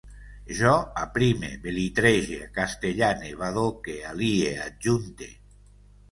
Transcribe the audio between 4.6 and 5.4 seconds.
adjunte